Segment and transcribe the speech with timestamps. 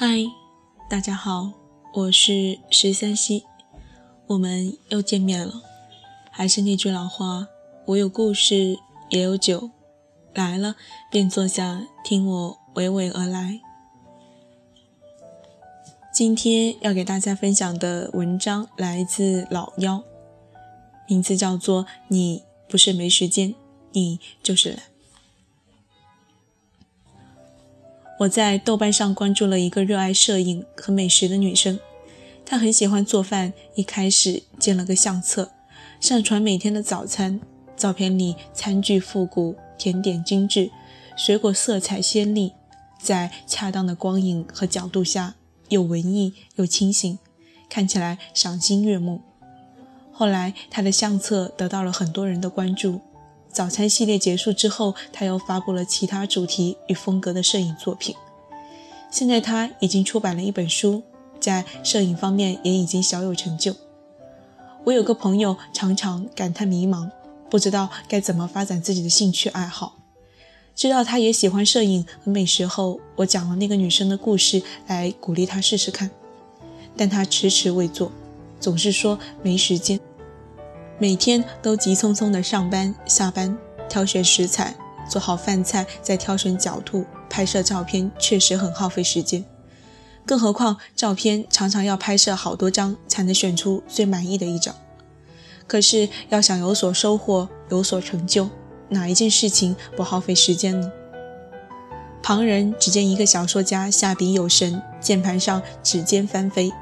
[0.00, 0.06] 嗨，
[0.88, 1.50] 大家好，
[1.92, 3.42] 我是十三溪，
[4.28, 5.60] 我们又见面了。
[6.30, 7.48] 还是那句老话，
[7.84, 8.78] 我有故事，
[9.10, 9.72] 也有酒，
[10.34, 10.76] 来了
[11.10, 13.60] 便坐下，听我娓娓而来。
[16.14, 20.04] 今天要给大家分享的文章来自老妖，
[21.08, 23.52] 名字叫做《你不是没时间，
[23.90, 24.78] 你就是懒》。
[28.18, 31.78] 我在豆瓣上关注了一个热爱摄影和美食的女生，
[32.44, 33.52] 她很喜欢做饭。
[33.76, 35.52] 一开始建了个相册，
[36.00, 37.40] 上传每天的早餐，
[37.76, 40.72] 照片里餐具复古，甜点精致，
[41.16, 42.54] 水果色彩鲜丽，
[43.00, 45.36] 在恰当的光影和角度下，
[45.68, 47.20] 又文艺又清新，
[47.68, 49.20] 看起来赏心悦目。
[50.12, 53.00] 后来，她的相册得到了很多人的关注。
[53.50, 58.14] 早餐系列结束之后，他又发布了其他主题与风格的摄影作品。
[59.10, 61.02] 现在他已经出版了一本书，
[61.40, 63.74] 在摄影方面也已经小有成就。
[64.84, 67.10] 我有个朋友常常感叹迷茫，
[67.50, 69.96] 不知道该怎么发展自己的兴趣爱好。
[70.74, 76.08] 知道他也喜欢摄影和美食后，我讲了那个女生的故事来鼓励他试试看，
[76.96, 78.12] 但他迟迟未做，
[78.60, 79.98] 总是说没时间。
[81.00, 83.56] 每天都急匆匆的上班、下班，
[83.88, 84.74] 挑选食材，
[85.08, 89.44] 做好饭菜，再挑选角度拍摄照片，确实很耗费时间。
[90.26, 94.74] 更何况照片常常要拍摄好多张才能选出最满意的一张。
[95.68, 98.50] 可是要想有所收获、有所成就，
[98.88, 100.90] 哪一件事情不耗费时间呢？
[102.22, 106.72] 旁人只见一个小说家下笔有神，键盘上指尖翻飞，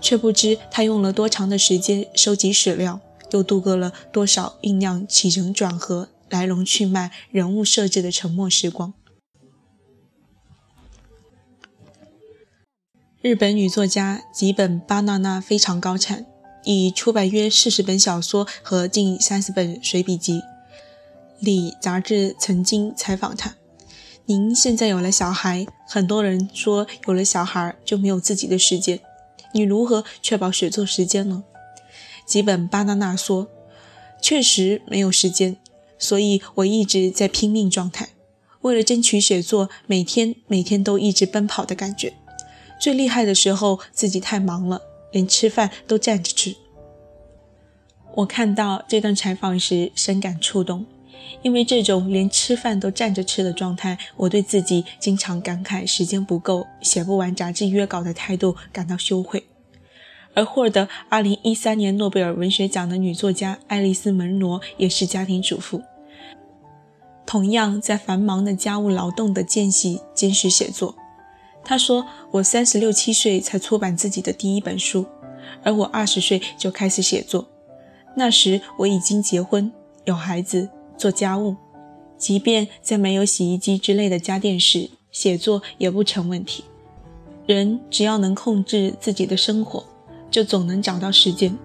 [0.00, 3.00] 却不知他用了多长的时间收集史料。
[3.30, 8.94] 又度过了多少酝酿起承转合、来龙去脉、人物设置的沉默时光？
[13.20, 16.24] 日本女作家吉本巴娜娜非常高产，
[16.64, 20.40] 已出版约四十本小说和近三十本随笔集。
[21.40, 23.56] 李杂志曾经采访她
[24.26, 29.00] ：“您现在有了小孩，很多人说有了小孩就没有自己的时间，
[29.52, 31.44] 你如何确保写作时间呢？”
[32.28, 33.48] 吉本巴纳纳说
[34.20, 35.56] ：“确实没有时间，
[35.98, 38.10] 所以我一直在拼命状态，
[38.60, 42.12] 为了争取写作，每天每天都一直奔跑的感觉。
[42.78, 46.54] 最厉害的时候，自己太忙了，连吃饭都站着吃。”
[48.16, 50.84] 我看到这段采访时深感触动，
[51.40, 59.44] 因为这种连吃饭都站着吃的状态，我对自己经常感慨时间不够、写不完杂志约稿的态度感到羞愧。
[60.38, 65.82] 而获得2013年诺贝尔文学奖的女作家爱丽丝·门罗也是家庭主妇，
[67.26, 70.94] 同样在繁忙的家务劳动的间隙坚持写作。
[71.64, 75.04] 她说：“我三十六七岁才出版自己的第一本书，
[75.64, 77.48] 而我二十岁就开始写作。
[78.14, 79.72] 那时我已经结婚，
[80.04, 81.56] 有孩子，做家务，
[82.16, 86.62] 即便在没有洗衣机之类的家电时，写作也不成问题。
[87.44, 89.84] 人只要能控制自己的生活。”
[90.30, 91.56] 就总能找到时间。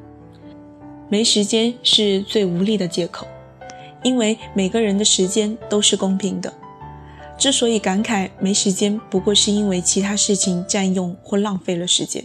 [1.10, 3.28] 没时间是最无力的借口，
[4.04, 6.54] 因为每个人的时间都是公平的。
[7.38, 12.24] 之所以感慨没时间，不过是因为其他事情占用或浪费了时间。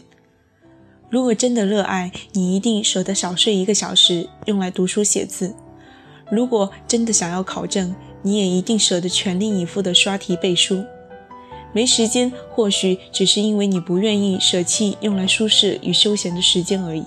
[1.10, 5.54] 如果真的热爱，你一定舍得少睡一个小时用来读书写字；
[6.30, 10.84] 如果真的想要考证，你也一定舍得全力以赴地刷题背书。
[11.72, 17.04] 没时间，或许只是因为你不愿意舍弃用来舒适与休闲的时间而已。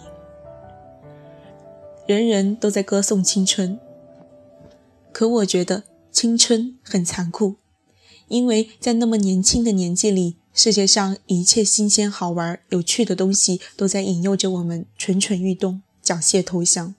[2.05, 3.79] 人人都在歌颂青春，
[5.11, 7.55] 可我觉得青春很残酷，
[8.27, 16.93] 因为在那么年轻的年纪里，世界上一切新鲜、好玩、有趣的东西都在引诱着我们蠢蠢欲动、缴械投降。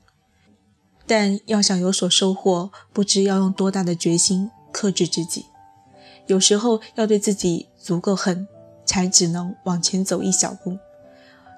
[1.06, 5.46] 但要想有所收获，不知要用多大的决心克制自己。
[6.26, 8.46] 有时候要对自己足够狠，
[8.84, 10.78] 才只能往前走一小步。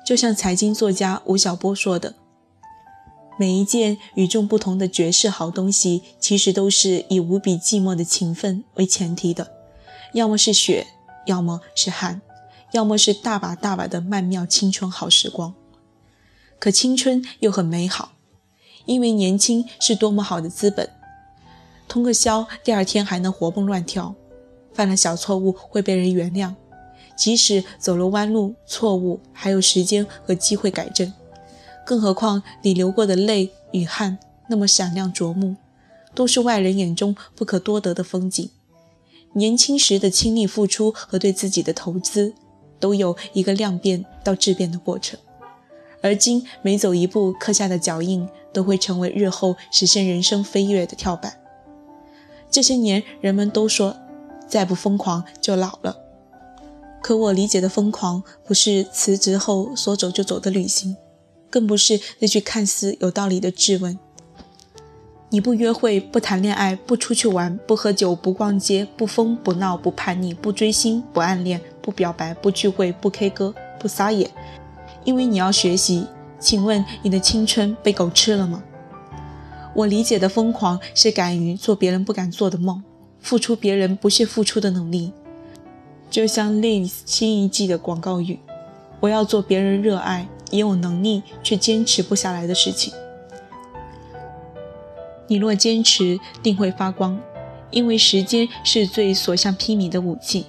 [0.04, 2.14] 就像财经作家吴晓波说的
[3.38, 9.50] ：“每一件与众不同的绝世好东西，其实都是以无比寂寞的勤奋为前提的。
[10.12, 10.86] 要么是血，
[11.26, 12.20] 要么是汗，
[12.72, 15.54] 要么是大把大把的曼妙青春好时光。
[16.58, 18.12] 可青春又很美好，
[18.86, 20.90] 因为年轻是多么好的资本。
[21.88, 24.14] 通个宵，第二天还能活蹦乱跳。”
[24.74, 26.54] 犯了小错误会被人原谅，
[27.16, 31.12] 即使走了弯路，错误还有时间和机会改正。
[31.86, 34.18] 更何况你流过的泪与汗
[34.48, 35.56] 那么闪亮夺目，
[36.14, 38.50] 都是外人眼中不可多得的风景。
[39.34, 42.34] 年轻时的倾力付出和对自己的投资，
[42.78, 45.18] 都有一个量变到质变的过程，
[46.00, 51.40] 而今每走一步刻下的脚印，都会成为日后实现人生飞跃的跳板。
[52.48, 53.96] 这些年，人们都说，
[54.54, 55.96] 再不疯狂就老了。
[57.02, 60.96] 可我理解的疯狂，不是辞职后说走就走的旅行，
[61.50, 63.98] 更不是那句看似有道理的质问。
[65.30, 74.30] 你不约会，不谈恋爱，不出去玩，不喝酒，不逛街，不疯不闹，不叛逆，不追星，不暗恋，不表白，不聚会，不 K 歌，不撒野，
[75.02, 76.06] 因为你要学习。
[76.38, 78.62] 请问你的青春被狗吃了吗？
[79.74, 82.80] 我理解的疯狂是敢于做别人不敢做的梦，
[83.24, 85.10] 付出别人不屑付出的努力。
[86.10, 88.38] 就像 Live 新一季的广告语
[89.00, 92.92] ：“我要做别人热爱也有能力却坚持不下来的事情。”
[95.26, 97.18] 你若坚持，定会发光，
[97.70, 100.44] 因为时间是最所向披靡的武器，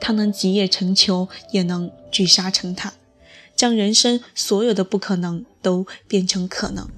[0.00, 2.94] 它能集腋成裘，也能聚沙成塔，
[3.54, 6.88] 将人生所有的不可能都变成可能。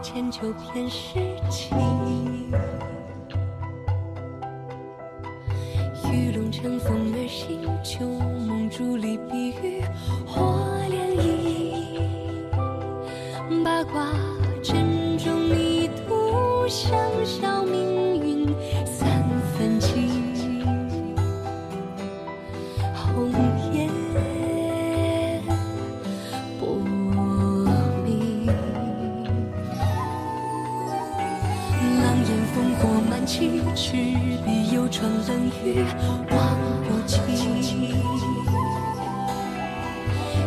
[0.00, 1.18] 千秋偏诗
[1.50, 1.76] 情，
[6.12, 8.06] 玉龙乘风而行，旧
[8.46, 9.82] 梦竹篱，碧玉
[10.24, 10.40] 或
[10.88, 10.94] 涟
[13.50, 14.12] 漪，八卦
[14.62, 18.07] 阵中迷途，香消命
[33.76, 35.84] 赤壁游船冷雨
[36.32, 37.20] 望不尽，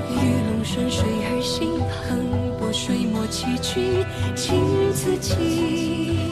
[0.09, 0.13] 鱼
[0.45, 2.19] 龙顺水而行，横
[2.59, 4.05] 波水墨崎岖，
[4.35, 6.30] 情自己。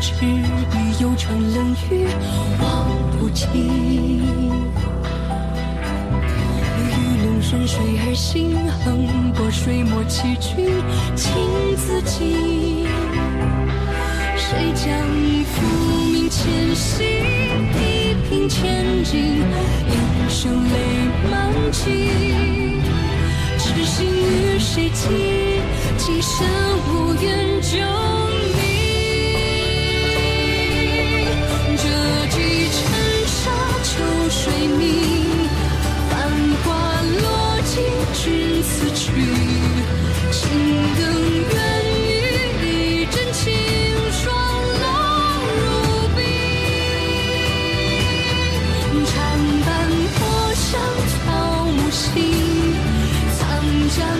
[0.00, 0.26] 赤壁
[1.00, 2.06] 游船冷雨
[2.60, 2.86] 望
[3.18, 3.48] 不尽，
[6.76, 6.88] 鱼
[7.24, 10.54] 龙顺水而行，横波水墨崎岖，
[11.16, 11.34] 情
[11.76, 12.86] 自尽。
[14.36, 14.86] 谁将
[15.44, 15.56] 浮
[16.12, 17.02] 名前夕，
[17.74, 19.42] 一平千金，
[19.90, 20.74] 英雄泪
[21.28, 21.82] 满襟。
[23.58, 25.08] 痴心与谁寄？
[25.96, 26.46] 今生
[26.86, 27.97] 无缘旧。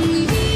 [0.06, 0.47] we